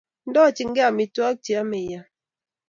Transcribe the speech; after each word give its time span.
Ndochinkey 0.29 0.85
amitwogik 0.89 1.41
che 1.43 1.51
yame 1.57 1.77
iam 1.87 2.05